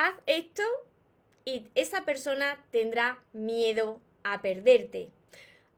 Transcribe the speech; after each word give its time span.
haz 0.00 0.14
esto 0.24 0.62
y 1.44 1.66
esa 1.74 2.06
persona 2.06 2.58
tendrá 2.70 3.22
miedo 3.34 4.00
a 4.24 4.40
perderte. 4.40 5.10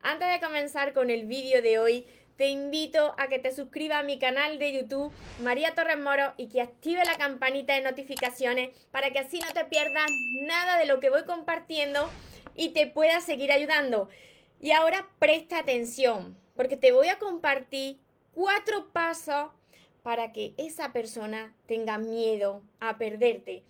Antes 0.00 0.30
de 0.30 0.40
comenzar 0.40 0.92
con 0.92 1.10
el 1.10 1.26
vídeo 1.26 1.60
de 1.60 1.80
hoy, 1.80 2.06
te 2.36 2.46
invito 2.46 3.16
a 3.18 3.26
que 3.26 3.40
te 3.40 3.52
suscribas 3.52 3.98
a 3.98 4.02
mi 4.04 4.20
canal 4.20 4.60
de 4.60 4.72
YouTube, 4.72 5.12
María 5.42 5.74
Torres 5.74 5.98
Moro, 5.98 6.34
y 6.36 6.48
que 6.48 6.60
active 6.60 7.04
la 7.04 7.16
campanita 7.16 7.74
de 7.74 7.82
notificaciones 7.82 8.70
para 8.92 9.10
que 9.10 9.18
así 9.18 9.40
no 9.40 9.52
te 9.52 9.64
pierdas 9.64 10.10
nada 10.46 10.78
de 10.78 10.86
lo 10.86 11.00
que 11.00 11.10
voy 11.10 11.24
compartiendo 11.24 12.08
y 12.54 12.70
te 12.70 12.86
pueda 12.86 13.20
seguir 13.20 13.50
ayudando. 13.50 14.08
Y 14.60 14.70
ahora 14.70 15.08
presta 15.18 15.58
atención, 15.58 16.36
porque 16.54 16.76
te 16.76 16.92
voy 16.92 17.08
a 17.08 17.18
compartir 17.18 17.98
cuatro 18.32 18.92
pasos 18.92 19.50
para 20.04 20.32
que 20.32 20.54
esa 20.58 20.92
persona 20.92 21.54
tenga 21.66 21.98
miedo 21.98 22.62
a 22.78 22.98
perderte. 22.98 23.64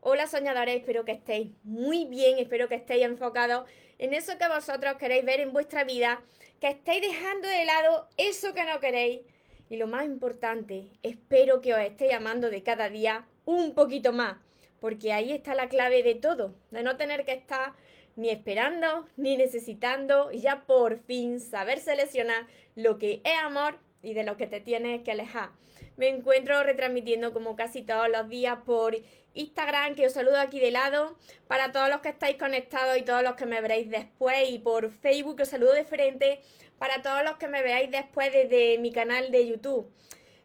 Hola 0.00 0.28
soñadores, 0.28 0.76
espero 0.76 1.04
que 1.04 1.10
estéis 1.10 1.50
muy 1.64 2.04
bien, 2.04 2.38
espero 2.38 2.68
que 2.68 2.76
estéis 2.76 3.04
enfocados 3.04 3.68
en 3.98 4.14
eso 4.14 4.38
que 4.38 4.46
vosotros 4.46 4.94
queréis 4.96 5.24
ver 5.24 5.40
en 5.40 5.52
vuestra 5.52 5.82
vida, 5.82 6.22
que 6.60 6.68
estéis 6.68 7.02
dejando 7.02 7.48
de 7.48 7.64
lado 7.64 8.06
eso 8.16 8.54
que 8.54 8.62
no 8.62 8.78
queréis. 8.78 9.22
Y 9.68 9.76
lo 9.76 9.88
más 9.88 10.06
importante, 10.06 10.86
espero 11.02 11.60
que 11.60 11.74
os 11.74 11.80
estéis 11.80 12.14
amando 12.14 12.48
de 12.48 12.62
cada 12.62 12.88
día 12.88 13.26
un 13.44 13.74
poquito 13.74 14.12
más, 14.12 14.36
porque 14.78 15.12
ahí 15.12 15.32
está 15.32 15.56
la 15.56 15.68
clave 15.68 16.04
de 16.04 16.14
todo, 16.14 16.54
de 16.70 16.84
no 16.84 16.96
tener 16.96 17.24
que 17.24 17.32
estar 17.32 17.72
ni 18.14 18.30
esperando, 18.30 19.08
ni 19.16 19.36
necesitando, 19.36 20.30
y 20.30 20.38
ya 20.42 20.64
por 20.64 21.00
fin 21.00 21.40
saber 21.40 21.80
seleccionar 21.80 22.46
lo 22.76 22.98
que 22.98 23.20
es 23.24 23.38
amor 23.42 23.80
y 24.02 24.14
de 24.14 24.24
lo 24.24 24.36
que 24.36 24.46
te 24.46 24.60
tienes 24.60 25.02
que 25.02 25.12
alejar. 25.12 25.50
Me 25.96 26.08
encuentro 26.08 26.62
retransmitiendo 26.62 27.32
como 27.32 27.56
casi 27.56 27.82
todos 27.82 28.08
los 28.08 28.28
días 28.28 28.58
por 28.64 28.96
Instagram, 29.34 29.94
que 29.94 30.06
os 30.06 30.12
saludo 30.12 30.38
aquí 30.38 30.60
de 30.60 30.70
lado, 30.70 31.16
para 31.46 31.72
todos 31.72 31.88
los 31.88 32.00
que 32.00 32.08
estáis 32.10 32.36
conectados 32.36 32.96
y 32.96 33.02
todos 33.02 33.22
los 33.22 33.34
que 33.34 33.46
me 33.46 33.60
veréis 33.60 33.90
después, 33.90 34.50
y 34.50 34.58
por 34.58 34.90
Facebook, 34.90 35.36
que 35.36 35.42
os 35.42 35.48
saludo 35.48 35.72
de 35.72 35.84
frente, 35.84 36.40
para 36.78 37.02
todos 37.02 37.22
los 37.24 37.36
que 37.36 37.48
me 37.48 37.62
veáis 37.62 37.90
después 37.90 38.32
desde 38.32 38.78
mi 38.78 38.92
canal 38.92 39.30
de 39.30 39.46
YouTube. 39.46 39.92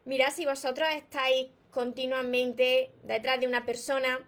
Mirad, 0.06 0.32
si 0.32 0.46
vosotros 0.46 0.88
estáis 0.96 1.48
continuamente 1.72 2.92
detrás 3.04 3.40
de 3.40 3.48
una 3.48 3.66
persona 3.66 4.20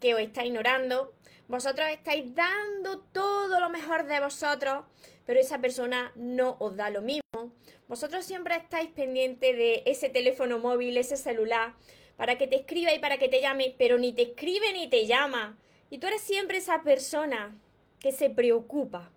que 0.00 0.14
os 0.14 0.20
está 0.20 0.44
ignorando, 0.44 1.14
vosotros 1.48 1.88
estáis 1.88 2.34
dando 2.34 3.00
todo 3.12 3.60
lo 3.60 3.70
mejor 3.70 4.06
de 4.06 4.20
vosotros, 4.20 4.84
pero 5.26 5.40
esa 5.40 5.60
persona 5.60 6.12
no 6.16 6.56
os 6.58 6.76
da 6.76 6.90
lo 6.90 7.02
mismo. 7.02 7.52
Vosotros 7.88 8.24
siempre 8.24 8.56
estáis 8.56 8.90
pendientes 8.90 9.56
de 9.56 9.82
ese 9.86 10.08
teléfono 10.08 10.58
móvil, 10.58 10.96
ese 10.96 11.16
celular, 11.16 11.74
para 12.16 12.38
que 12.38 12.46
te 12.46 12.56
escriba 12.56 12.92
y 12.92 12.98
para 12.98 13.18
que 13.18 13.28
te 13.28 13.40
llame, 13.40 13.74
pero 13.78 13.98
ni 13.98 14.12
te 14.12 14.22
escribe 14.22 14.72
ni 14.72 14.88
te 14.88 15.06
llama. 15.06 15.58
Y 15.90 15.98
tú 15.98 16.06
eres 16.06 16.22
siempre 16.22 16.58
esa 16.58 16.82
persona 16.82 17.54
que 18.00 18.12
se 18.12 18.30
preocupa, 18.30 19.10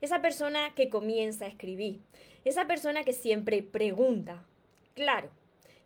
esa 0.00 0.20
persona 0.20 0.74
que 0.74 0.88
comienza 0.88 1.44
a 1.44 1.48
escribir, 1.48 2.00
esa 2.44 2.66
persona 2.66 3.04
que 3.04 3.12
siempre 3.12 3.62
pregunta. 3.62 4.44
Claro, 4.94 5.30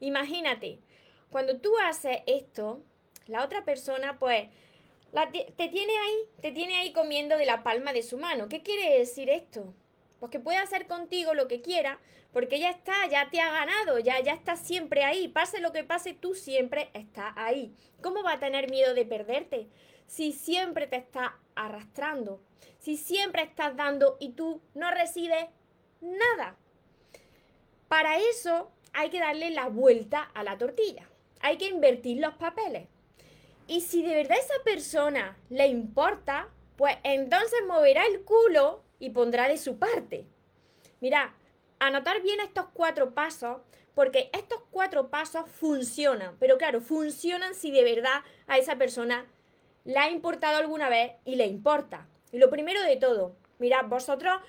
imagínate, 0.00 0.78
cuando 1.30 1.58
tú 1.58 1.72
haces 1.84 2.18
esto, 2.26 2.82
la 3.26 3.44
otra 3.44 3.64
persona 3.64 4.18
pues 4.18 4.48
te 5.12 5.68
tiene 5.68 5.92
ahí, 5.98 6.16
te 6.40 6.52
tiene 6.52 6.76
ahí 6.76 6.92
comiendo 6.92 7.36
de 7.36 7.46
la 7.46 7.62
palma 7.62 7.92
de 7.92 8.02
su 8.02 8.18
mano. 8.18 8.48
¿Qué 8.48 8.62
quiere 8.62 8.98
decir 8.98 9.30
esto? 9.30 9.74
Pues 10.20 10.30
que 10.30 10.40
puede 10.40 10.58
hacer 10.58 10.86
contigo 10.86 11.34
lo 11.34 11.48
que 11.48 11.62
quiera, 11.62 12.00
porque 12.32 12.58
ya 12.58 12.70
está, 12.70 13.06
ya 13.08 13.30
te 13.30 13.40
ha 13.40 13.50
ganado, 13.50 13.98
ya, 13.98 14.20
ya 14.20 14.32
está 14.32 14.56
siempre 14.56 15.04
ahí. 15.04 15.28
Pase 15.28 15.60
lo 15.60 15.72
que 15.72 15.84
pase, 15.84 16.12
tú 16.12 16.34
siempre 16.34 16.90
estás 16.92 17.32
ahí. 17.36 17.74
¿Cómo 18.02 18.22
va 18.22 18.32
a 18.32 18.40
tener 18.40 18.70
miedo 18.70 18.94
de 18.94 19.04
perderte? 19.04 19.68
Si 20.06 20.32
siempre 20.32 20.86
te 20.86 20.96
está 20.96 21.38
arrastrando, 21.54 22.40
si 22.78 22.96
siempre 22.96 23.42
estás 23.42 23.76
dando 23.76 24.16
y 24.20 24.30
tú 24.30 24.60
no 24.74 24.90
recibes 24.90 25.46
nada. 26.00 26.56
Para 27.88 28.18
eso 28.18 28.70
hay 28.92 29.10
que 29.10 29.20
darle 29.20 29.50
la 29.50 29.68
vuelta 29.68 30.22
a 30.34 30.42
la 30.42 30.58
tortilla. 30.58 31.08
Hay 31.40 31.56
que 31.56 31.68
invertir 31.68 32.20
los 32.20 32.34
papeles. 32.34 32.88
Y 33.68 33.82
si 33.82 34.02
de 34.02 34.14
verdad 34.14 34.38
esa 34.38 34.64
persona 34.64 35.36
le 35.50 35.66
importa, 35.66 36.48
pues 36.76 36.96
entonces 37.04 37.60
moverá 37.66 38.06
el 38.06 38.22
culo 38.22 38.82
y 38.98 39.10
pondrá 39.10 39.46
de 39.46 39.58
su 39.58 39.78
parte. 39.78 40.26
Mira, 41.00 41.34
anotar 41.78 42.22
bien 42.22 42.40
estos 42.40 42.66
cuatro 42.72 43.12
pasos, 43.12 43.58
porque 43.94 44.30
estos 44.32 44.62
cuatro 44.70 45.10
pasos 45.10 45.50
funcionan, 45.50 46.36
pero 46.40 46.56
claro, 46.56 46.80
funcionan 46.80 47.54
si 47.54 47.70
de 47.70 47.84
verdad 47.84 48.22
a 48.46 48.56
esa 48.56 48.76
persona 48.76 49.26
le 49.84 49.98
ha 49.98 50.10
importado 50.10 50.56
alguna 50.56 50.88
vez 50.88 51.12
y 51.26 51.36
le 51.36 51.46
importa. 51.46 52.08
Y 52.32 52.38
lo 52.38 52.48
primero 52.48 52.82
de 52.82 52.96
todo, 52.96 53.36
mira, 53.58 53.82
vosotros 53.82 54.40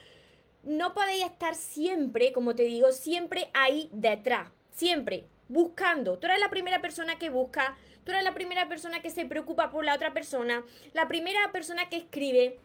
no 0.64 0.94
podéis 0.94 1.26
estar 1.26 1.56
siempre, 1.56 2.32
como 2.32 2.56
te 2.56 2.64
digo, 2.64 2.92
siempre 2.94 3.50
ahí 3.54 3.90
detrás, 3.92 4.50
siempre 4.72 5.26
buscando. 5.50 6.20
Tú 6.20 6.28
eres 6.28 6.40
la 6.40 6.50
primera 6.50 6.82
persona 6.82 7.18
que 7.18 7.30
busca, 7.30 7.78
tú 8.10 8.24
la 8.24 8.34
primera 8.34 8.68
persona 8.68 9.02
que 9.02 9.10
se 9.10 9.26
preocupa 9.26 9.70
por 9.70 9.86
la 9.86 9.96
otra 9.96 10.14
persona, 10.14 10.64
la 10.94 11.08
primera 11.08 11.52
persona 11.52 11.90
que 11.90 11.98
escribe, 11.98 12.58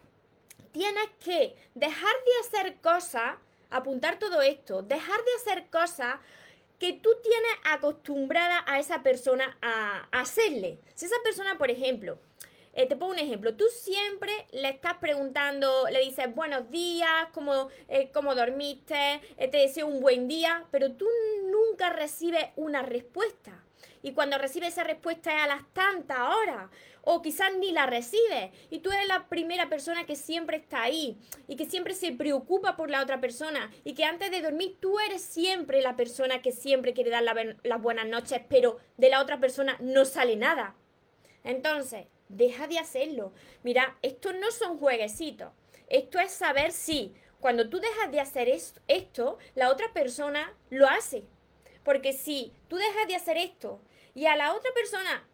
tienes 0.72 1.09
que 1.22 1.55
dejar 1.75 2.12
de 2.25 2.59
hacer 2.59 2.77
cosas, 2.81 3.37
apuntar 3.71 4.19
todo 4.19 4.41
esto, 4.41 4.82
dejar 4.82 5.19
de 5.22 5.34
hacer 5.37 5.66
cosas 5.71 6.16
que 6.78 6.94
tú 6.94 7.10
tienes 7.22 7.53
acostumbrada 7.65 8.65
a 8.66 8.78
esa 8.78 9.03
persona 9.03 9.56
a, 9.60 10.09
hacerle. 10.12 10.78
Si 10.94 11.06
esa 11.06 11.16
persona, 11.22 11.59
por 11.59 11.71
ejemplo, 11.71 12.19
eh, 12.72 12.87
te 12.87 12.97
pongo 12.97 13.12
un 13.12 13.19
ejemplo, 13.19 13.55
tú 13.55 13.65
siempre 13.71 14.32
le 14.53 14.71
estás 14.71 14.94
preguntando, 14.94 15.87
le 15.91 16.00
dices 16.00 16.34
buenos 16.34 16.71
días, 16.71 17.28
cómo, 17.32 17.69
eh, 17.88 18.11
cómo 18.12 18.34
dormiste, 18.34 19.21
eh, 19.37 19.49
te 19.49 19.59
deseo 19.59 19.87
un 19.87 20.00
buen 20.00 20.26
día, 20.26 20.65
pero 20.71 20.93
tú 20.93 21.06
nunca 21.44 21.91
recibes 21.91 22.47
una 22.56 22.82
respuesta. 22.82 23.63
Y 24.03 24.12
cuando 24.12 24.39
recibes 24.39 24.75
esa 24.75 24.84
respuesta 24.84 25.34
es 25.34 25.43
a 25.43 25.47
las 25.47 25.62
tantas 25.72 26.19
horas 26.19 26.71
o 27.03 27.22
quizás 27.22 27.55
ni 27.59 27.72
la 27.72 27.87
recibe 27.87 28.53
y 28.71 28.78
tú 28.81 28.91
eres 28.91 29.06
la 29.06 29.28
primera 29.28 29.69
persona 29.69 30.06
que 30.06 30.17
siempre 30.17 30.56
está 30.56 30.83
ahí 30.83 31.19
y 31.49 31.56
que 31.56 31.67
siempre 31.67 31.94
se 31.94 32.12
preocupa 32.12 32.77
por 32.77 32.91
la 32.91 33.03
otra 33.03 33.21
persona 33.21 33.71
y 33.84 33.94
que 33.94 34.05
antes 34.05 34.31
de 34.31 34.43
dormir 34.43 34.78
tú 34.81 34.99
eres 34.99 35.23
siempre 35.23 35.83
la 35.83 35.97
persona 35.97 36.43
que 36.43 36.53
siempre 36.53 36.94
quiere 36.94 37.11
dar 37.11 37.23
las 37.23 37.83
buenas 37.83 38.06
noches, 38.06 38.41
pero 38.49 38.78
de 38.97 39.11
la 39.11 39.21
otra 39.21 39.39
persona 39.39 39.77
no 39.81 40.05
sale 40.05 40.37
nada. 40.37 40.75
Entonces, 41.44 42.06
deja 42.28 42.67
de 42.67 42.78
hacerlo. 42.78 43.33
Mira, 43.62 43.99
esto 44.03 44.33
no 44.33 44.50
son 44.50 44.78
jueguecitos. 44.78 45.53
Esto 45.89 46.19
es 46.19 46.33
saber 46.33 46.73
si 46.73 47.15
cuando 47.41 47.69
tú 47.69 47.78
dejas 47.78 48.11
de 48.11 48.21
hacer 48.21 48.49
esto, 48.49 49.39
la 49.55 49.71
otra 49.71 49.93
persona 49.93 50.55
lo 50.71 50.89
hace. 50.89 51.25
Porque 51.84 52.12
si 52.12 52.53
tú 52.69 52.77
dejas 52.77 53.06
de 53.06 53.17
hacer 53.17 53.37
esto 53.37 53.81
y 54.15 54.27
a 54.27 54.37
la 54.37 54.55
otra 54.55 54.72
persona 54.72 55.27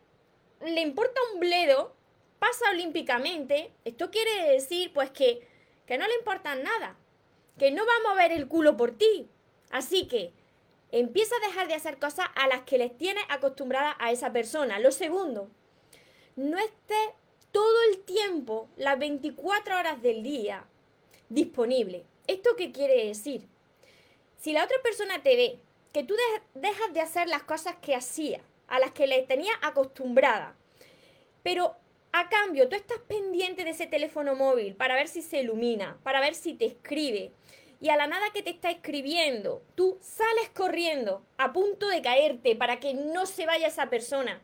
le 0.61 0.81
importa 0.81 1.21
un 1.33 1.41
bledo, 1.41 1.94
pasa 2.38 2.71
olímpicamente, 2.71 3.72
esto 3.84 4.11
quiere 4.11 4.53
decir 4.53 4.93
pues 4.93 5.10
que, 5.10 5.47
que 5.87 5.97
no 5.97 6.06
le 6.06 6.15
importa 6.16 6.55
nada, 6.56 6.97
que 7.59 7.71
no 7.71 7.87
va 7.87 7.93
a 7.94 8.12
mover 8.12 8.33
el 8.33 8.49
culo 8.49 8.77
por 8.77 8.93
ti. 8.93 9.28
Así 9.71 10.09
que 10.09 10.33
empieza 10.91 11.34
a 11.37 11.47
dejar 11.47 11.69
de 11.69 11.75
hacer 11.75 11.99
cosas 11.99 12.27
a 12.34 12.49
las 12.49 12.62
que 12.62 12.78
les 12.78 12.97
tienes 12.97 13.25
acostumbrada 13.28 13.97
a 14.00 14.10
esa 14.10 14.33
persona. 14.33 14.81
Lo 14.81 14.91
segundo, 14.91 15.49
no 16.37 16.59
esté 16.59 17.15
todo 17.53 17.83
el 17.91 18.00
tiempo, 18.00 18.69
las 18.77 18.99
24 18.99 19.78
horas 19.78 20.03
del 20.03 20.22
día, 20.22 20.65
disponible. 21.28 22.05
¿Esto 22.27 22.56
qué 22.56 22.72
quiere 22.72 23.06
decir? 23.06 23.49
Si 24.39 24.53
la 24.53 24.65
otra 24.65 24.77
persona 24.83 25.22
te 25.22 25.37
ve 25.37 25.60
que 25.93 26.05
tú 26.05 26.15
dejas 26.55 26.93
de 26.93 27.01
hacer 27.01 27.28
las 27.28 27.43
cosas 27.43 27.77
que 27.77 27.95
hacía, 27.95 28.41
a 28.69 28.78
las 28.78 28.92
que 28.92 29.07
le 29.07 29.22
tenía 29.22 29.53
acostumbrada. 29.63 30.57
Pero 31.42 31.77
a 32.13 32.28
cambio, 32.28 32.69
tú 32.69 32.77
estás 32.77 32.98
pendiente 33.07 33.65
de 33.65 33.71
ese 33.71 33.87
teléfono 33.87 34.34
móvil 34.34 34.75
para 34.75 34.95
ver 34.95 35.09
si 35.09 35.22
se 35.22 35.41
ilumina, 35.41 35.98
para 36.03 36.21
ver 36.21 36.34
si 36.34 36.54
te 36.54 36.66
escribe. 36.66 37.33
Y 37.81 37.89
a 37.89 37.97
la 37.97 38.07
nada 38.07 38.31
que 38.33 38.42
te 38.42 38.51
está 38.51 38.71
escribiendo, 38.71 39.63
tú 39.75 39.98
sales 40.03 40.51
corriendo 40.51 41.25
a 41.39 41.53
punto 41.53 41.89
de 41.89 42.03
caerte 42.03 42.54
para 42.57 42.78
que 42.78 42.95
no 42.95 43.27
se 43.27 43.47
vaya 43.47 43.69
esa 43.69 43.89
persona. 43.89 44.43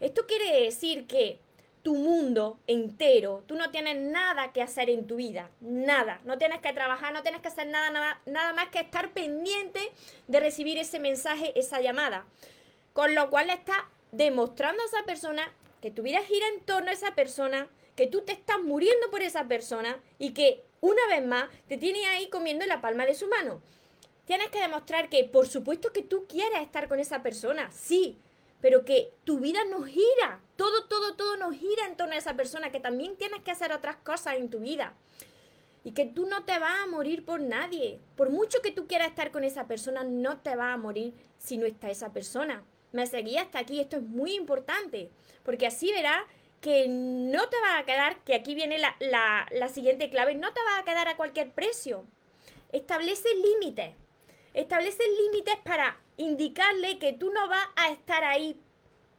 Esto 0.00 0.26
quiere 0.26 0.62
decir 0.62 1.06
que 1.06 1.38
tu 1.82 1.94
mundo 1.96 2.60
entero, 2.66 3.42
tú 3.46 3.56
no 3.56 3.70
tienes 3.70 3.96
nada 4.00 4.52
que 4.52 4.62
hacer 4.62 4.88
en 4.88 5.06
tu 5.06 5.16
vida, 5.16 5.50
nada. 5.60 6.20
No 6.24 6.38
tienes 6.38 6.60
que 6.60 6.72
trabajar, 6.72 7.12
no 7.12 7.22
tienes 7.22 7.40
que 7.40 7.48
hacer 7.48 7.66
nada, 7.66 7.90
nada, 7.90 8.20
nada 8.26 8.52
más 8.52 8.68
que 8.68 8.80
estar 8.80 9.12
pendiente 9.12 9.80
de 10.28 10.40
recibir 10.40 10.78
ese 10.78 11.00
mensaje, 11.00 11.58
esa 11.58 11.80
llamada. 11.80 12.24
Con 12.92 13.14
lo 13.14 13.30
cual 13.30 13.48
le 13.48 13.54
está 13.54 13.88
demostrando 14.12 14.82
a 14.82 14.86
esa 14.86 15.04
persona 15.04 15.52
que 15.80 15.90
tu 15.90 16.02
vida 16.02 16.20
gira 16.22 16.46
en 16.48 16.60
torno 16.60 16.90
a 16.90 16.94
esa 16.94 17.14
persona, 17.14 17.68
que 17.96 18.06
tú 18.06 18.22
te 18.22 18.32
estás 18.32 18.62
muriendo 18.62 19.10
por 19.10 19.22
esa 19.22 19.48
persona 19.48 20.00
y 20.18 20.32
que 20.32 20.62
una 20.80 21.04
vez 21.08 21.26
más 21.26 21.48
te 21.68 21.78
tiene 21.78 22.06
ahí 22.06 22.28
comiendo 22.28 22.64
la 22.66 22.80
palma 22.80 23.06
de 23.06 23.14
su 23.14 23.26
mano. 23.26 23.60
Tienes 24.24 24.48
que 24.50 24.60
demostrar 24.60 25.08
que 25.08 25.24
por 25.24 25.48
supuesto 25.48 25.92
que 25.92 26.02
tú 26.02 26.26
quieres 26.28 26.60
estar 26.62 26.86
con 26.86 27.00
esa 27.00 27.22
persona, 27.22 27.70
sí, 27.72 28.18
pero 28.62 28.84
que 28.84 29.12
tu 29.24 29.40
vida 29.40 29.64
no 29.64 29.82
gira. 29.82 30.40
Todo, 30.56 30.84
todo, 30.84 31.16
todo 31.16 31.36
nos 31.36 31.54
gira 31.54 31.84
en 31.86 31.96
torno 31.96 32.14
a 32.14 32.18
esa 32.18 32.36
persona, 32.36 32.70
que 32.70 32.80
también 32.80 33.16
tienes 33.16 33.42
que 33.42 33.50
hacer 33.50 33.72
otras 33.72 33.96
cosas 33.96 34.36
en 34.36 34.48
tu 34.48 34.60
vida. 34.60 34.94
Y 35.84 35.92
que 35.92 36.06
tú 36.06 36.26
no 36.26 36.44
te 36.44 36.56
vas 36.60 36.84
a 36.84 36.86
morir 36.86 37.24
por 37.24 37.40
nadie. 37.40 37.98
Por 38.16 38.30
mucho 38.30 38.62
que 38.62 38.70
tú 38.70 38.86
quieras 38.86 39.08
estar 39.08 39.32
con 39.32 39.42
esa 39.42 39.66
persona, 39.66 40.04
no 40.04 40.38
te 40.38 40.54
vas 40.54 40.74
a 40.74 40.76
morir 40.78 41.12
si 41.38 41.56
no 41.56 41.66
está 41.66 41.90
esa 41.90 42.12
persona. 42.12 42.64
Me 42.92 43.04
seguí 43.08 43.36
hasta 43.36 43.58
aquí, 43.58 43.80
esto 43.80 43.96
es 43.96 44.02
muy 44.02 44.34
importante, 44.34 45.10
porque 45.42 45.66
así 45.66 45.90
verás 45.90 46.22
que 46.60 46.86
no 46.88 47.48
te 47.48 47.60
va 47.60 47.78
a 47.78 47.84
quedar, 47.84 48.22
que 48.22 48.36
aquí 48.36 48.54
viene 48.54 48.78
la, 48.78 48.94
la 49.50 49.68
siguiente 49.68 50.08
clave, 50.08 50.36
no 50.36 50.52
te 50.52 50.60
va 50.62 50.78
a 50.78 50.84
quedar 50.84 51.08
a 51.08 51.16
cualquier 51.16 51.50
precio. 51.50 52.04
Establece 52.70 53.28
límites. 53.34 53.96
Establece 54.54 55.02
límites 55.24 55.56
para 55.64 56.01
indicarle 56.16 56.98
que 56.98 57.12
tú 57.12 57.30
no 57.30 57.48
vas 57.48 57.66
a 57.76 57.90
estar 57.90 58.24
ahí 58.24 58.60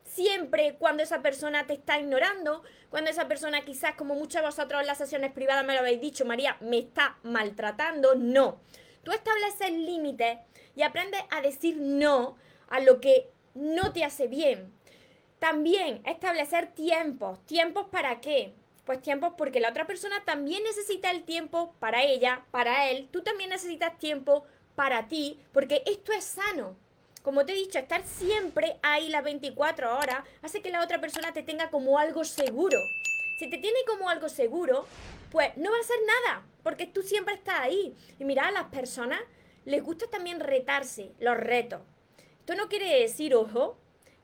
siempre 0.03 0.75
cuando 0.77 1.03
esa 1.03 1.21
persona 1.21 1.65
te 1.65 1.73
está 1.73 1.99
ignorando, 1.99 2.63
cuando 2.89 3.09
esa 3.09 3.27
persona 3.27 3.65
quizás, 3.65 3.95
como 3.95 4.15
muchos 4.15 4.41
de 4.41 4.47
vosotros 4.47 4.81
en 4.81 4.87
las 4.87 4.97
sesiones 4.97 5.31
privadas 5.31 5.65
me 5.65 5.73
lo 5.73 5.79
habéis 5.79 6.01
dicho, 6.01 6.25
María, 6.25 6.57
me 6.61 6.79
está 6.79 7.17
maltratando. 7.23 8.15
No. 8.15 8.59
Tú 9.03 9.11
estableces 9.11 9.71
límites 9.71 10.37
y 10.75 10.83
aprendes 10.83 11.21
a 11.29 11.41
decir 11.41 11.77
no 11.77 12.37
a 12.69 12.79
lo 12.79 13.01
que 13.01 13.29
no 13.53 13.91
te 13.91 14.03
hace 14.03 14.27
bien. 14.27 14.73
También 15.39 16.01
establecer 16.05 16.67
tiempos. 16.67 17.45
¿Tiempos 17.45 17.87
para 17.89 18.21
qué? 18.21 18.53
Pues 18.85 19.01
tiempos 19.01 19.33
porque 19.37 19.59
la 19.59 19.69
otra 19.69 19.87
persona 19.87 20.23
también 20.25 20.63
necesita 20.63 21.11
el 21.11 21.23
tiempo 21.23 21.75
para 21.79 22.03
ella, 22.03 22.45
para 22.51 22.89
él. 22.89 23.09
Tú 23.11 23.23
también 23.23 23.49
necesitas 23.49 23.97
tiempo 23.97 24.45
para 24.75 25.07
ti, 25.07 25.39
porque 25.51 25.83
esto 25.85 26.11
es 26.13 26.23
sano. 26.23 26.75
Como 27.23 27.45
te 27.45 27.53
he 27.53 27.55
dicho, 27.55 27.79
estar 27.79 28.03
siempre 28.05 28.75
ahí 28.81 29.07
las 29.07 29.23
24 29.23 29.97
horas 29.97 30.25
hace 30.41 30.61
que 30.61 30.69
la 30.69 30.83
otra 30.83 30.99
persona 30.99 31.31
te 31.31 31.41
tenga 31.41 31.69
como 31.69 31.97
algo 31.97 32.25
seguro. 32.25 32.77
Si 33.39 33.49
te 33.49 33.57
tiene 33.57 33.79
como 33.87 34.09
algo 34.09 34.27
seguro, 34.27 34.85
pues 35.31 35.55
no 35.55 35.71
va 35.71 35.77
a 35.79 35.83
ser 35.83 35.95
nada, 36.05 36.45
porque 36.63 36.85
tú 36.85 37.01
siempre 37.01 37.35
estás 37.35 37.61
ahí. 37.61 37.95
Y 38.19 38.25
mira, 38.25 38.49
a 38.49 38.51
las 38.51 38.65
personas 38.65 39.21
les 39.63 39.81
gusta 39.81 40.07
también 40.07 40.41
retarse, 40.41 41.13
los 41.19 41.37
retos. 41.37 41.79
Esto 42.39 42.55
no 42.55 42.67
quiere 42.67 42.99
decir, 42.99 43.33
ojo, 43.35 43.77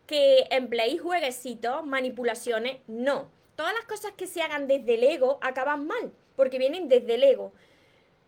que 0.05 0.47
empleéis 0.51 1.01
jueguecitos, 1.01 1.85
manipulaciones, 1.85 2.79
no. 2.87 3.31
Todas 3.55 3.73
las 3.75 3.85
cosas 3.85 4.11
que 4.11 4.27
se 4.27 4.41
hagan 4.41 4.67
desde 4.67 4.95
el 4.95 5.05
ego 5.05 5.39
acaban 5.41 5.87
mal, 5.87 6.11
porque 6.35 6.59
vienen 6.59 6.89
desde 6.89 7.15
el 7.15 7.23
ego. 7.23 7.53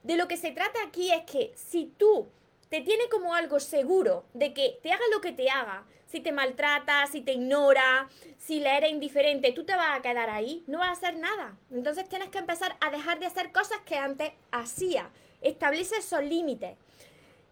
De 0.03 0.15
lo 0.15 0.29
que 0.29 0.37
se 0.37 0.51
trata 0.51 0.79
aquí 0.81 1.11
es 1.11 1.23
que 1.29 1.51
si 1.55 1.87
tú 1.97 2.29
te 2.71 2.79
tiene 2.79 3.09
como 3.09 3.35
algo 3.35 3.59
seguro 3.59 4.23
de 4.33 4.53
que 4.53 4.79
te 4.81 4.93
haga 4.93 5.03
lo 5.11 5.19
que 5.19 5.33
te 5.33 5.49
haga, 5.49 5.83
si 6.07 6.21
te 6.21 6.31
maltrata, 6.31 7.05
si 7.05 7.19
te 7.19 7.33
ignora, 7.33 8.07
si 8.37 8.61
le 8.61 8.77
eres 8.77 8.91
indiferente, 8.91 9.51
tú 9.51 9.65
te 9.65 9.75
vas 9.75 9.99
a 9.99 10.01
quedar 10.01 10.29
ahí, 10.29 10.63
no 10.67 10.79
vas 10.79 10.87
a 10.87 10.91
hacer 10.93 11.17
nada. 11.17 11.57
Entonces 11.69 12.07
tienes 12.07 12.29
que 12.29 12.37
empezar 12.37 12.77
a 12.79 12.89
dejar 12.89 13.19
de 13.19 13.25
hacer 13.25 13.51
cosas 13.51 13.79
que 13.85 13.97
antes 13.97 14.31
hacía. 14.51 15.09
Establece 15.41 15.97
esos 15.97 16.23
límites. 16.23 16.77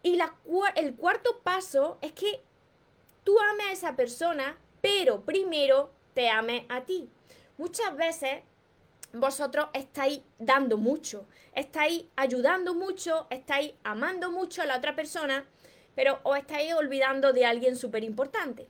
Y 0.02 0.16
la, 0.16 0.34
el 0.74 0.94
cuarto 0.94 1.40
paso 1.42 1.98
es 2.00 2.12
que 2.12 2.40
tú 3.22 3.38
ames 3.40 3.66
a 3.66 3.72
esa 3.72 3.96
persona, 3.96 4.56
pero 4.80 5.20
primero 5.20 5.90
te 6.14 6.30
ames 6.30 6.64
a 6.70 6.80
ti. 6.80 7.10
Muchas 7.58 7.94
veces 7.94 8.40
vosotros 9.12 9.66
estáis 9.72 10.22
dando 10.38 10.76
mucho, 10.76 11.26
estáis 11.54 12.04
ayudando 12.16 12.74
mucho, 12.74 13.26
estáis 13.30 13.74
amando 13.82 14.30
mucho 14.30 14.62
a 14.62 14.66
la 14.66 14.76
otra 14.76 14.94
persona, 14.94 15.46
pero 15.94 16.20
os 16.22 16.38
estáis 16.38 16.72
olvidando 16.74 17.32
de 17.32 17.44
alguien 17.44 17.76
súper 17.76 18.04
importante, 18.04 18.68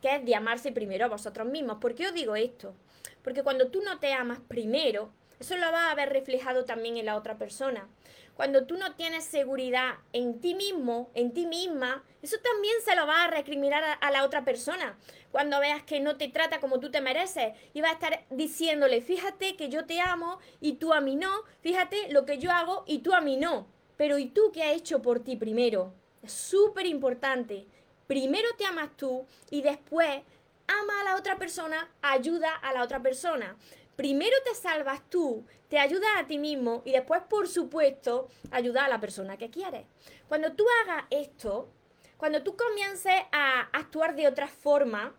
que 0.00 0.16
es 0.16 0.24
de 0.24 0.34
amarse 0.34 0.72
primero 0.72 1.04
a 1.04 1.08
vosotros 1.08 1.46
mismos. 1.46 1.78
¿Por 1.78 1.94
qué 1.94 2.08
os 2.08 2.14
digo 2.14 2.36
esto? 2.36 2.74
Porque 3.22 3.42
cuando 3.42 3.68
tú 3.68 3.82
no 3.82 3.98
te 3.98 4.12
amas 4.12 4.40
primero, 4.40 5.12
eso 5.42 5.56
lo 5.56 5.72
va 5.72 5.88
a 5.88 5.90
haber 5.90 6.10
reflejado 6.12 6.64
también 6.64 6.96
en 6.96 7.06
la 7.06 7.16
otra 7.16 7.36
persona. 7.36 7.88
Cuando 8.34 8.64
tú 8.64 8.76
no 8.76 8.94
tienes 8.94 9.24
seguridad 9.24 9.94
en 10.12 10.40
ti 10.40 10.54
mismo, 10.54 11.10
en 11.14 11.32
ti 11.32 11.46
misma, 11.46 12.04
eso 12.22 12.36
también 12.38 12.74
se 12.84 12.94
lo 12.94 13.06
va 13.08 13.24
a 13.24 13.26
recriminar 13.26 13.82
a, 13.82 13.92
a, 13.92 14.10
la 14.12 14.24
otra 14.24 14.44
persona. 14.44 14.96
Cuando 15.32 15.58
veas 15.58 15.82
que 15.82 15.98
no 15.98 16.16
te 16.16 16.28
trata 16.28 16.60
como 16.60 16.78
tú 16.78 16.90
te 16.90 17.00
mereces 17.00 17.54
y 17.74 17.80
va 17.80 17.90
a 17.90 17.94
estar 17.94 18.24
diciéndole, 18.30 19.00
fíjate 19.00 19.56
que 19.56 19.68
yo 19.68 19.84
te 19.84 20.00
amo 20.00 20.38
y 20.60 20.74
tú 20.74 20.92
a 20.92 21.00
mí 21.00 21.16
no, 21.16 21.30
fíjate 21.60 22.10
lo 22.10 22.24
que 22.24 22.38
yo 22.38 22.52
hago 22.52 22.84
y 22.86 22.98
tú 22.98 23.12
a 23.12 23.20
mí 23.20 23.36
no. 23.36 23.66
Pero 23.96 24.18
¿y 24.18 24.26
tú 24.26 24.52
qué 24.52 24.62
has 24.62 24.76
hecho 24.76 25.02
por 25.02 25.24
ti 25.24 25.36
primero? 25.36 25.92
Es 26.22 26.32
súper 26.32 26.86
importante. 26.86 27.66
Primero 28.06 28.48
te 28.56 28.64
amas 28.64 28.96
tú 28.96 29.26
y 29.50 29.62
después 29.62 30.22
ama 30.68 31.00
a 31.00 31.04
la 31.04 31.16
otra 31.16 31.36
persona, 31.36 31.90
ayuda 32.00 32.54
a 32.54 32.72
la 32.72 32.82
otra 32.82 33.02
persona 33.02 33.56
primero 34.02 34.36
te 34.44 34.52
salvas 34.56 35.00
tú, 35.08 35.46
te 35.68 35.78
ayudas 35.78 36.10
a 36.18 36.26
ti 36.26 36.36
mismo 36.36 36.82
y 36.84 36.90
después, 36.90 37.22
por 37.30 37.46
supuesto, 37.46 38.26
ayuda 38.50 38.84
a 38.84 38.88
la 38.88 38.98
persona 38.98 39.36
que 39.36 39.48
quieres. 39.48 39.86
Cuando 40.26 40.54
tú 40.54 40.64
hagas 40.82 41.04
esto, 41.10 41.68
cuando 42.16 42.42
tú 42.42 42.56
comiences 42.56 43.14
a 43.30 43.60
actuar 43.72 44.16
de 44.16 44.26
otra 44.26 44.48
forma, 44.48 45.14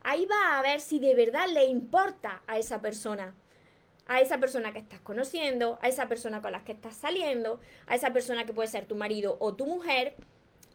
ahí 0.00 0.24
vas 0.24 0.52
a 0.52 0.62
ver 0.62 0.80
si 0.80 0.98
de 0.98 1.14
verdad 1.14 1.46
le 1.46 1.66
importa 1.66 2.42
a 2.46 2.56
esa 2.56 2.80
persona. 2.80 3.34
A 4.06 4.22
esa 4.22 4.38
persona 4.38 4.72
que 4.72 4.78
estás 4.78 5.00
conociendo, 5.00 5.78
a 5.82 5.88
esa 5.88 6.08
persona 6.08 6.40
con 6.40 6.52
la 6.52 6.64
que 6.64 6.72
estás 6.72 6.96
saliendo, 6.96 7.60
a 7.86 7.96
esa 7.96 8.14
persona 8.14 8.46
que 8.46 8.54
puede 8.54 8.68
ser 8.68 8.86
tu 8.86 8.96
marido 8.96 9.36
o 9.40 9.56
tu 9.56 9.66
mujer, 9.66 10.16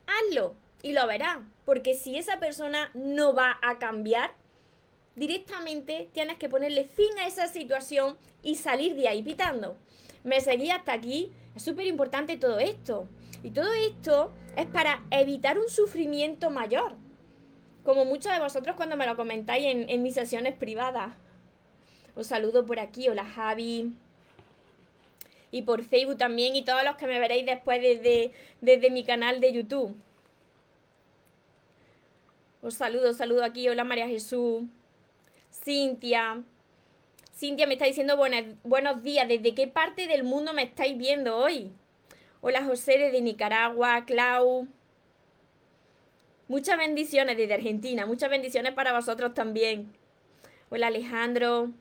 hazlo 0.06 0.54
y 0.83 0.94
lo 0.94 1.07
verás. 1.07 1.39
Porque 1.65 1.95
si 1.95 2.19
esa 2.19 2.39
persona 2.39 2.92
no 2.94 3.33
va 3.33 3.57
a 3.63 3.80
cambiar, 3.80 4.36
directamente 5.18 6.10
tienes 6.14 6.38
que 6.38 6.48
ponerle 6.48 6.86
fin 6.86 7.10
a 7.19 7.28
esa 7.28 7.48
situación 7.48 8.16
y 8.44 8.56
salir 8.56 8.96
de 8.96 9.10
ahí 9.10 9.24
pitando. 9.24 9.75
Me 10.24 10.40
seguí 10.42 10.69
hasta 10.69 10.94
aquí. 10.94 11.31
Es 11.56 11.64
súper 11.64 11.88
importante 11.88 12.38
todo 12.38 12.60
esto. 12.60 13.10
Y 13.44 13.50
todo 13.50 13.74
esto 13.74 14.31
es 14.56 14.68
para 14.68 15.04
evitar 15.10 15.58
un 15.58 15.69
sufrimiento 15.69 16.50
mayor. 16.52 16.94
Como 17.84 18.06
muchos 18.06 18.31
de 18.31 18.40
vosotros 18.40 18.75
cuando 18.75 18.96
me 18.96 19.08
lo 19.08 19.16
comentáis 19.16 19.66
en, 19.66 20.04
mis 20.04 20.14
sesiones 20.14 20.56
privadas. 20.56 21.14
Os 22.16 22.28
saludo 22.28 22.66
por 22.66 22.80
aquí. 22.80 23.10
Hola 23.10 23.25
Javi. 23.25 23.94
Y 25.50 25.64
por 25.64 25.84
Facebook 25.84 26.18
también. 26.18 26.56
Y 26.56 26.64
todos 26.64 26.84
los 26.84 26.96
que 26.96 27.08
me 27.08 27.19
veréis 27.19 27.46
después 27.46 27.81
desde, 27.81 28.34
desde 28.62 28.92
mi 28.92 29.04
canal 29.04 29.40
de 29.40 29.52
YouTube. 29.52 29.96
Os 32.62 32.75
saludo, 32.75 33.14
saludo 33.14 33.44
aquí. 33.44 33.68
Hola 33.68 33.84
María 33.84 34.08
Jesús. 34.08 34.64
Cintia. 35.51 36.44
Cintia 37.35 37.68
me 37.68 37.73
está 37.73 37.85
diciendo 37.85 38.18
buenos, 38.18 39.04
días. 39.04 39.27
¿Desde 39.27 39.54
qué 39.54 39.68
parte 39.68 40.07
del 40.07 40.23
mundo 40.23 40.54
me 40.54 40.63
estáis 40.63 40.97
viendo 40.97 41.37
hoy? 41.37 41.71
Hola 42.42 42.63
José 42.63 42.97
desde 42.97 43.21
Nicaragua, 43.21 44.06
Clau. 44.06 44.68
Muchas 46.47 46.77
bendiciones 46.77 47.37
desde 47.37 47.54
Argentina. 47.54 48.06
Muchas 48.06 48.30
bendiciones 48.30 48.73
para 48.73 48.94
vosotros 48.94 49.33
también. 49.33 49.94
Hola 50.69 50.87
Alejandro. 50.87 51.71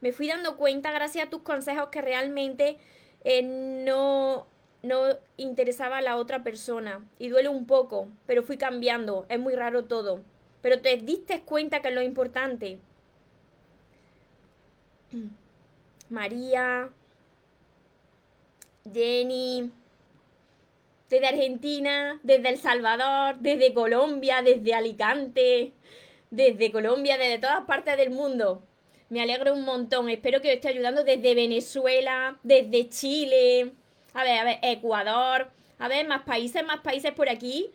Me 0.00 0.12
fui 0.12 0.28
dando 0.28 0.56
cuenta 0.56 0.90
gracias 0.90 1.26
a 1.26 1.30
tus 1.30 1.42
consejos 1.42 1.88
que 1.90 2.02
realmente 2.02 2.78
eh, 3.24 3.42
no, 3.42 4.46
no 4.82 5.16
interesaba 5.36 5.98
a 5.98 6.02
la 6.02 6.16
otra 6.16 6.42
persona. 6.42 7.04
Y 7.18 7.28
duele 7.28 7.48
un 7.48 7.66
poco, 7.66 8.08
pero 8.26 8.42
fui 8.42 8.56
cambiando. 8.56 9.26
Es 9.28 9.38
muy 9.38 9.54
raro 9.54 9.84
todo 9.84 10.22
pero 10.62 10.80
te 10.80 10.96
diste 10.96 11.42
cuenta 11.42 11.82
que 11.82 11.88
es 11.88 11.94
lo 11.94 12.02
importante. 12.02 12.78
María, 16.08 16.88
Jenny, 18.90 19.70
desde 21.10 21.26
Argentina, 21.26 22.20
desde 22.22 22.48
El 22.48 22.58
Salvador, 22.58 23.36
desde 23.40 23.74
Colombia, 23.74 24.40
desde 24.42 24.74
Alicante, 24.74 25.72
desde 26.30 26.72
Colombia, 26.72 27.18
desde 27.18 27.38
todas 27.38 27.64
partes 27.66 27.96
del 27.96 28.10
mundo. 28.10 28.62
Me 29.10 29.20
alegro 29.20 29.52
un 29.52 29.64
montón. 29.64 30.08
Espero 30.08 30.40
que 30.40 30.48
os 30.48 30.54
esté 30.54 30.68
ayudando 30.68 31.04
desde 31.04 31.34
Venezuela, 31.34 32.38
desde 32.42 32.88
Chile, 32.88 33.72
a 34.14 34.24
ver, 34.24 34.38
a 34.38 34.44
ver, 34.44 34.58
Ecuador, 34.62 35.50
a 35.78 35.88
ver, 35.88 36.06
más 36.06 36.22
países, 36.22 36.64
más 36.64 36.80
países 36.80 37.12
por 37.12 37.28
aquí. 37.28 37.70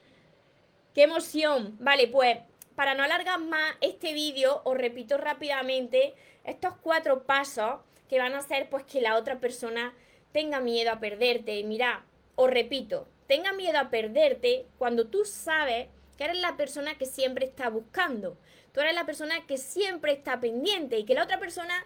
¡Qué 0.93 1.03
emoción! 1.03 1.77
Vale, 1.79 2.07
pues 2.07 2.37
para 2.77 2.93
no 2.93 3.01
alargar 3.01 3.39
más 3.39 3.75
este 3.81 4.13
vídeo, 4.13 4.61
os 4.63 4.77
repito 4.77 5.17
rápidamente 5.17 6.13
estos 6.43 6.75
cuatro 6.79 7.23
pasos 7.23 7.79
que 8.07 8.19
van 8.19 8.35
a 8.35 8.37
hacer 8.37 8.69
pues 8.69 8.83
que 8.83 9.01
la 9.01 9.15
otra 9.15 9.39
persona 9.39 9.95
tenga 10.31 10.59
miedo 10.59 10.91
a 10.91 10.99
perderte. 10.99 11.63
Mira, 11.63 12.05
os 12.35 12.51
repito, 12.51 13.07
tenga 13.25 13.51
miedo 13.51 13.79
a 13.79 13.89
perderte 13.89 14.67
cuando 14.77 15.07
tú 15.07 15.25
sabes 15.25 15.87
que 16.19 16.25
eres 16.25 16.37
la 16.37 16.55
persona 16.55 16.99
que 16.99 17.07
siempre 17.07 17.47
está 17.47 17.67
buscando. 17.69 18.37
Tú 18.73 18.81
eres 18.81 18.93
la 18.93 19.07
persona 19.07 19.47
que 19.47 19.57
siempre 19.57 20.11
está 20.11 20.39
pendiente 20.39 20.99
y 20.99 21.03
que 21.03 21.15
la 21.15 21.23
otra 21.23 21.39
persona 21.39 21.83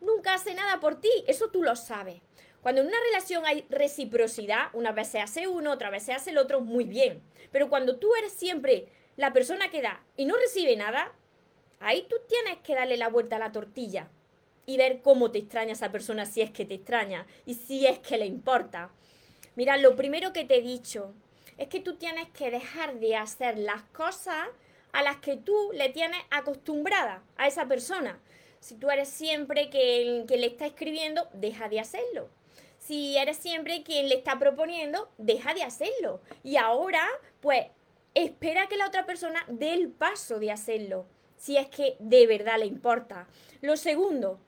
nunca 0.00 0.34
hace 0.34 0.54
nada 0.54 0.80
por 0.80 1.00
ti. 1.00 1.24
Eso 1.28 1.50
tú 1.50 1.62
lo 1.62 1.76
sabes. 1.76 2.20
Cuando 2.62 2.80
en 2.80 2.88
una 2.88 2.98
relación 3.12 3.46
hay 3.46 3.64
reciprocidad, 3.70 4.70
una 4.72 4.90
vez 4.90 5.06
se 5.06 5.20
hace 5.20 5.46
uno, 5.46 5.70
otra 5.70 5.90
vez 5.90 6.02
se 6.02 6.12
hace 6.12 6.30
el 6.30 6.38
otro, 6.38 6.60
muy 6.60 6.82
bien. 6.82 7.22
Pero 7.52 7.68
cuando 7.68 7.98
tú 7.98 8.12
eres 8.16 8.32
siempre 8.32 8.88
la 9.16 9.32
persona 9.32 9.70
que 9.70 9.82
da 9.82 10.02
y 10.16 10.24
no 10.24 10.36
recibe 10.36 10.76
nada, 10.76 11.12
ahí 11.80 12.06
tú 12.08 12.16
tienes 12.28 12.58
que 12.58 12.74
darle 12.74 12.96
la 12.96 13.08
vuelta 13.08 13.36
a 13.36 13.40
la 13.40 13.52
tortilla 13.52 14.08
y 14.66 14.76
ver 14.76 15.02
cómo 15.02 15.30
te 15.30 15.38
extraña 15.38 15.72
esa 15.72 15.92
persona, 15.92 16.26
si 16.26 16.40
es 16.40 16.50
que 16.50 16.64
te 16.64 16.74
extraña 16.74 17.26
y 17.46 17.54
si 17.54 17.86
es 17.86 17.98
que 17.98 18.18
le 18.18 18.26
importa. 18.26 18.90
Mira, 19.56 19.76
lo 19.76 19.94
primero 19.94 20.32
que 20.32 20.44
te 20.44 20.56
he 20.56 20.62
dicho 20.62 21.14
es 21.58 21.68
que 21.68 21.80
tú 21.80 21.96
tienes 21.96 22.28
que 22.30 22.50
dejar 22.50 22.98
de 22.98 23.16
hacer 23.16 23.58
las 23.58 23.82
cosas 23.92 24.48
a 24.92 25.02
las 25.02 25.16
que 25.18 25.36
tú 25.36 25.70
le 25.74 25.90
tienes 25.90 26.20
acostumbrada 26.30 27.22
a 27.36 27.46
esa 27.46 27.66
persona. 27.66 28.18
Si 28.60 28.76
tú 28.76 28.90
eres 28.90 29.08
siempre 29.08 29.68
quien, 29.68 30.26
que 30.26 30.38
le 30.38 30.46
está 30.46 30.66
escribiendo, 30.66 31.28
deja 31.34 31.68
de 31.68 31.80
hacerlo. 31.80 32.30
Si 32.78 33.16
eres 33.16 33.36
siempre 33.36 33.82
quien 33.82 34.08
le 34.08 34.16
está 34.16 34.38
proponiendo, 34.38 35.10
deja 35.18 35.54
de 35.54 35.62
hacerlo. 35.62 36.20
Y 36.42 36.56
ahora, 36.56 37.06
pues, 37.40 37.66
espera 38.14 38.68
que 38.68 38.76
la 38.76 38.86
otra 38.86 39.06
persona 39.06 39.44
dé 39.48 39.74
el 39.74 39.88
paso 39.90 40.38
de 40.38 40.50
hacerlo, 40.50 41.06
si 41.36 41.56
es 41.56 41.68
que 41.68 41.96
de 41.98 42.26
verdad 42.26 42.58
le 42.58 42.66
importa. 42.66 43.26
Lo 43.60 43.76
segundo, 43.76 44.40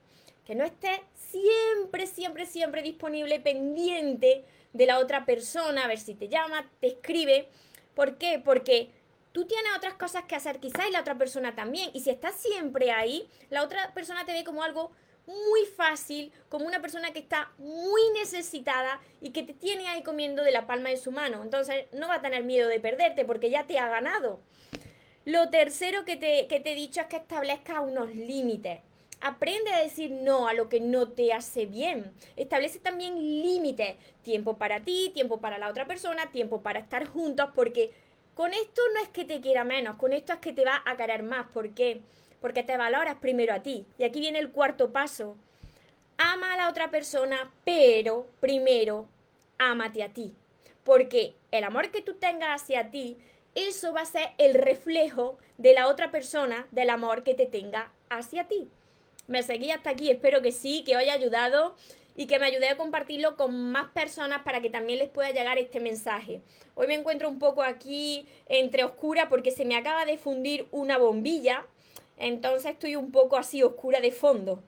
que 0.45 0.55
no 0.55 0.63
esté 0.63 1.03
siempre, 1.13 2.07
siempre, 2.07 2.45
siempre 2.45 2.81
disponible, 2.81 3.39
pendiente 3.39 4.45
de 4.73 4.85
la 4.85 4.99
otra 4.99 5.25
persona, 5.25 5.83
a 5.83 5.87
ver 5.87 5.99
si 5.99 6.15
te 6.15 6.29
llama, 6.29 6.69
te 6.79 6.87
escribe. 6.87 7.49
¿Por 7.95 8.17
qué? 8.17 8.41
Porque 8.43 8.91
tú 9.31 9.45
tienes 9.45 9.71
otras 9.75 9.95
cosas 9.95 10.23
que 10.23 10.35
hacer 10.35 10.59
quizás 10.59 10.87
y 10.87 10.91
la 10.91 11.01
otra 11.01 11.17
persona 11.17 11.55
también. 11.55 11.89
Y 11.93 12.01
si 12.01 12.09
estás 12.09 12.35
siempre 12.35 12.91
ahí, 12.91 13.29
la 13.49 13.63
otra 13.63 13.93
persona 13.93 14.25
te 14.25 14.33
ve 14.33 14.43
como 14.43 14.63
algo 14.63 14.91
muy 15.27 15.65
fácil, 15.65 16.31
como 16.49 16.65
una 16.65 16.81
persona 16.81 17.11
que 17.11 17.19
está 17.19 17.51
muy 17.57 18.01
necesitada 18.19 18.99
y 19.21 19.31
que 19.31 19.43
te 19.43 19.53
tiene 19.53 19.87
ahí 19.87 20.01
comiendo 20.01 20.43
de 20.43 20.51
la 20.51 20.65
palma 20.65 20.89
de 20.89 20.97
su 20.97 21.11
mano. 21.11 21.43
Entonces 21.43 21.85
no 21.91 22.07
va 22.07 22.15
a 22.15 22.21
tener 22.21 22.43
miedo 22.43 22.67
de 22.69 22.79
perderte 22.79 23.25
porque 23.25 23.49
ya 23.49 23.67
te 23.67 23.77
ha 23.77 23.89
ganado. 23.89 24.39
Lo 25.25 25.49
tercero 25.49 26.05
que 26.05 26.15
te, 26.15 26.47
que 26.47 26.61
te 26.61 26.71
he 26.71 26.75
dicho 26.75 27.01
es 27.01 27.07
que 27.07 27.17
establezcas 27.17 27.79
unos 27.81 28.15
límites. 28.15 28.79
Aprende 29.19 29.71
a 29.71 29.81
decir 29.81 30.11
no 30.11 30.47
a 30.47 30.53
lo 30.53 30.69
que 30.69 30.79
no 30.79 31.09
te 31.09 31.33
hace 31.33 31.65
bien. 31.65 32.13
Establece 32.35 32.79
también 32.79 33.15
límites. 33.15 33.97
Tiempo 34.23 34.57
para 34.57 34.81
ti, 34.81 35.11
tiempo 35.13 35.39
para 35.41 35.57
la 35.57 35.69
otra 35.69 35.85
persona, 35.85 36.31
tiempo 36.31 36.61
para 36.61 36.79
estar 36.79 37.05
juntos, 37.07 37.49
porque 37.53 37.91
con 38.35 38.53
esto 38.53 38.81
no 38.93 39.01
es 39.01 39.09
que 39.09 39.25
te 39.25 39.41
quiera 39.41 39.63
menos, 39.63 39.97
con 39.97 40.13
esto 40.13 40.31
es 40.31 40.39
que 40.39 40.53
te 40.53 40.63
va 40.63 40.81
a 40.85 40.95
querer 40.95 41.23
más. 41.23 41.47
¿Por 41.47 41.73
qué? 41.73 42.01
Porque 42.03 42.26
te 42.39 42.77
valoras 42.77 43.15
primero 43.15 43.53
a 43.53 43.61
ti. 43.61 43.85
Y 43.97 44.03
aquí 44.03 44.19
viene 44.19 44.39
el 44.39 44.51
cuarto 44.51 44.91
paso. 44.91 45.35
Ama 46.17 46.53
a 46.53 46.57
la 46.57 46.69
otra 46.69 46.89
persona, 46.89 47.51
pero 47.63 48.27
primero 48.39 49.07
ámate 49.57 50.03
a 50.03 50.13
ti. 50.13 50.33
Porque 50.83 51.35
el 51.51 51.63
amor 51.63 51.91
que 51.91 52.01
tú 52.01 52.15
tengas 52.15 52.61
hacia 52.61 52.91
ti, 52.91 53.17
eso 53.55 53.93
va 53.93 54.01
a 54.01 54.05
ser 54.05 54.29
el 54.37 54.53
reflejo 54.53 55.37
de 55.57 55.73
la 55.73 55.87
otra 55.87 56.11
persona, 56.11 56.67
del 56.71 56.89
amor 56.89 57.23
que 57.23 57.33
te 57.33 57.45
tenga 57.45 57.91
hacia 58.09 58.47
ti 58.47 58.69
me 59.27 59.43
seguí 59.43 59.71
hasta 59.71 59.91
aquí, 59.91 60.09
espero 60.09 60.41
que 60.41 60.51
sí, 60.51 60.83
que 60.85 60.95
os 60.95 61.01
haya 61.01 61.13
ayudado 61.13 61.75
y 62.15 62.25
que 62.25 62.39
me 62.39 62.47
ayude 62.47 62.69
a 62.69 62.77
compartirlo 62.77 63.35
con 63.35 63.71
más 63.71 63.89
personas 63.91 64.41
para 64.43 64.61
que 64.61 64.69
también 64.69 64.99
les 64.99 65.09
pueda 65.09 65.29
llegar 65.31 65.57
este 65.57 65.79
mensaje. 65.79 66.41
Hoy 66.73 66.87
me 66.87 66.95
encuentro 66.95 67.29
un 67.29 67.37
poco 67.37 67.61
aquí 67.61 68.27
entre 68.47 68.83
oscura 68.83 69.29
porque 69.29 69.51
se 69.51 69.65
me 69.65 69.75
acaba 69.75 70.05
de 70.05 70.17
fundir 70.17 70.67
una 70.71 70.97
bombilla, 70.97 71.65
entonces 72.17 72.71
estoy 72.71 72.95
un 72.95 73.11
poco 73.11 73.37
así 73.37 73.63
oscura 73.63 73.99
de 73.99 74.11
fondo. 74.11 74.63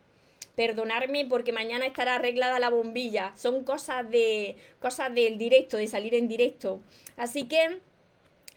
Perdonarme 0.56 1.26
porque 1.26 1.54
mañana 1.54 1.86
estará 1.86 2.16
arreglada 2.16 2.60
la 2.60 2.70
bombilla. 2.70 3.34
Son 3.38 3.64
cosas 3.64 4.10
de 4.10 4.58
cosas 4.80 5.14
del 5.14 5.38
directo, 5.38 5.78
de 5.78 5.88
salir 5.88 6.14
en 6.16 6.28
directo. 6.28 6.82
Así 7.16 7.48
que 7.48 7.80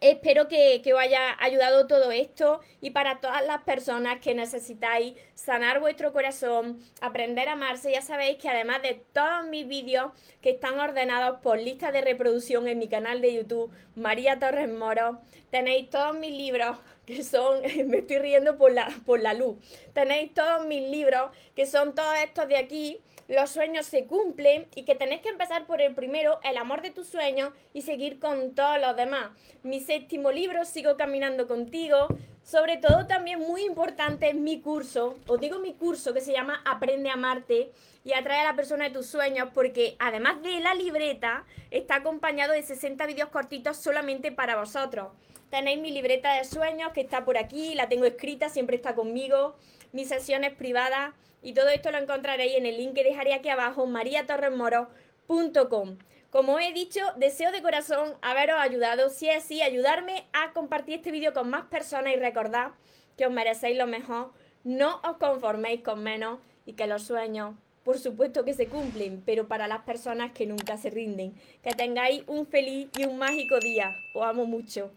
Espero 0.03 0.49
que, 0.49 0.83
os 0.93 1.01
haya 1.01 1.37
ayudado 1.39 1.87
todo 1.87 2.11
esto. 2.11 2.61
Y 2.81 2.91
para 2.91 3.21
todas 3.21 3.47
las 3.47 3.63
personas 3.63 4.19
que 4.21 4.35
necesitáis 4.35 5.15
sanar 5.35 5.79
vuestro 5.79 6.13
corazón, 6.13 6.81
aprender 7.01 7.49
a 7.49 7.53
amarse, 7.53 7.93
ya 7.93 8.03
sabéis 8.03 8.39
que 8.39 8.49
además 8.49 8.83
de 8.83 9.01
todos 9.13 9.47
mis 9.47 9.69
vídeos 9.69 10.11
que 10.41 10.51
están 10.51 10.81
ordenados 10.81 11.39
por 11.39 11.61
lista 11.61 11.93
de 11.93 12.01
reproducción 12.01 12.67
en 12.67 12.81
mi 12.81 12.89
canal 12.89 13.21
de 13.21 13.33
YouTube, 13.33 13.71
María 13.95 14.41
Torres 14.41 14.69
Moro, 14.69 15.21
tenéis 15.51 15.89
todos 15.89 16.17
mis 16.17 16.33
libros 16.33 16.79
que 17.07 17.23
son, 17.23 17.63
me 17.87 17.99
estoy 17.99 18.19
riendo 18.19 18.59
por 18.59 18.73
la, 18.73 18.93
por 19.07 19.21
la 19.21 19.35
luz, 19.35 19.57
tenéis 19.93 20.35
todos 20.35 20.67
mis 20.67 20.83
libros 20.91 21.31
que 21.55 21.65
son 21.65 21.95
todos 21.95 22.17
estos 22.25 22.49
de 22.49 22.57
aquí 22.57 23.01
los 23.29 23.51
sueños 23.51 23.87
se 23.87 24.07
cumplen 24.07 24.67
y 24.75 24.85
que 24.85 24.95
tenés 24.95 25.21
que 25.21 25.29
empezar 25.29 25.67
por 25.67 25.81
el 25.81 25.95
primero, 25.95 26.41
el 26.45 26.57
amor 26.57 26.83
de 26.83 26.91
tus 26.91 27.09
sueños, 27.09 27.53
y 27.73 27.83
seguir 27.83 28.19
con 28.19 28.55
todos 28.55 28.81
los 28.81 28.97
demás. 28.97 29.31
Mi 29.63 29.81
séptimo 29.81 30.33
libro, 30.33 30.65
Sigo 30.65 30.97
Caminando 30.97 31.47
Contigo. 31.47 32.09
Sobre 32.43 32.77
todo 32.77 33.07
también 33.07 33.39
muy 33.39 33.63
importante 33.63 34.29
es 34.29 34.35
mi 34.35 34.61
curso, 34.61 35.17
os 35.29 35.41
digo 35.41 35.61
mi 35.61 35.75
curso 35.75 36.13
que 36.13 36.21
se 36.21 36.33
llama 36.33 36.61
Aprende 36.65 37.09
a 37.09 37.13
amarte 37.13 37.71
y 38.05 38.15
atrae 38.15 38.41
a 38.41 38.45
la 38.45 38.57
persona 38.57 38.85
de 38.85 38.91
tus 38.91 39.07
sueños 39.07 39.51
porque 39.55 39.95
además 40.01 40.43
de 40.43 40.59
la 40.59 40.75
libreta 40.75 41.45
está 41.71 41.97
acompañado 41.97 42.53
de 42.53 42.63
60 42.63 43.07
vídeos 43.07 43.29
cortitos 43.29 43.77
solamente 43.77 44.33
para 44.33 44.57
vosotros. 44.57 45.13
Tenéis 45.51 45.81
mi 45.81 45.93
libreta 45.93 46.35
de 46.35 46.45
sueños 46.45 46.93
que 46.93 47.03
está 47.03 47.25
por 47.25 47.39
aquí, 47.39 47.75
la 47.75 47.89
tengo 47.89 48.07
escrita, 48.07 48.49
siempre 48.49 48.75
está 48.75 48.97
conmigo, 48.97 49.55
mis 49.93 50.09
sesiones 50.09 50.53
privadas 50.53 51.15
y 51.43 51.55
todo 51.55 51.69
esto 51.69 51.91
lo 51.91 51.99
encontraréis 51.99 52.57
en 52.57 52.67
el 52.67 52.77
link 52.77 52.95
que 52.95 53.05
dejaré 53.05 53.35
aquí 53.35 53.49
abajo, 53.49 53.87
mariatorresmoro.com. 53.87 55.99
Como 56.31 56.59
he 56.59 56.73
dicho, 56.73 57.01
deseo 57.17 57.53
de 57.53 57.61
corazón 57.61 58.15
haberos 58.23 58.59
ayudado, 58.59 59.11
si 59.11 59.29
es 59.29 59.45
así, 59.45 59.61
ayudarme 59.61 60.25
a 60.33 60.53
compartir 60.53 60.95
este 60.95 61.11
vídeo 61.11 61.35
con 61.35 61.51
más 61.51 61.67
personas 61.67 62.15
y 62.15 62.17
recordad 62.17 62.71
que 63.19 63.27
os 63.27 63.33
merecéis 63.33 63.77
lo 63.77 63.87
mejor, 63.87 64.33
no 64.65 65.01
os 65.05 65.19
conforméis 65.19 65.83
con 65.83 66.03
menos 66.03 66.39
y 66.65 66.73
que 66.73 66.87
los 66.87 67.03
sueños, 67.03 67.55
por 67.85 67.99
supuesto 67.99 68.45
que 68.45 68.55
se 68.55 68.69
cumplen, 68.69 69.23
pero 69.27 69.49
para 69.49 69.67
las 69.67 69.83
personas 69.83 70.33
que 70.33 70.47
nunca 70.47 70.77
se 70.77 70.89
rinden. 70.89 71.35
Que 71.63 71.73
tengáis 71.73 72.23
un 72.27 72.47
feliz 72.47 72.89
y 72.97 73.05
un 73.05 73.19
mágico 73.19 73.59
día. 73.59 73.97
Os 74.15 74.25
amo 74.25 74.47
mucho. 74.47 74.91